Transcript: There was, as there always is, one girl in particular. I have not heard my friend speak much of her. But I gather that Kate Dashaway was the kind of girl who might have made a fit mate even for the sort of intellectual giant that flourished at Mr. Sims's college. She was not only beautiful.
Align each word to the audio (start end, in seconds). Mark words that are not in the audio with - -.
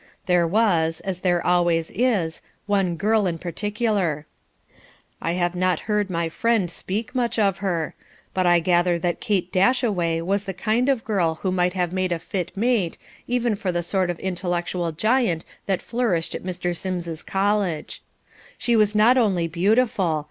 There 0.25 0.47
was, 0.47 0.99
as 1.01 1.19
there 1.19 1.45
always 1.45 1.91
is, 1.91 2.41
one 2.65 2.95
girl 2.95 3.27
in 3.27 3.37
particular. 3.37 4.25
I 5.21 5.33
have 5.33 5.53
not 5.53 5.81
heard 5.81 6.09
my 6.09 6.27
friend 6.27 6.71
speak 6.71 7.13
much 7.13 7.37
of 7.37 7.57
her. 7.59 7.93
But 8.33 8.47
I 8.47 8.61
gather 8.61 8.97
that 8.97 9.19
Kate 9.21 9.53
Dashaway 9.53 10.21
was 10.21 10.45
the 10.45 10.55
kind 10.55 10.89
of 10.89 11.05
girl 11.05 11.35
who 11.43 11.51
might 11.51 11.73
have 11.73 11.93
made 11.93 12.11
a 12.11 12.17
fit 12.17 12.51
mate 12.57 12.97
even 13.27 13.53
for 13.55 13.71
the 13.71 13.83
sort 13.83 14.09
of 14.09 14.17
intellectual 14.19 14.91
giant 14.91 15.45
that 15.67 15.83
flourished 15.83 16.33
at 16.33 16.43
Mr. 16.43 16.75
Sims's 16.75 17.21
college. 17.21 18.01
She 18.57 18.75
was 18.75 18.95
not 18.95 19.17
only 19.19 19.47
beautiful. 19.47 20.19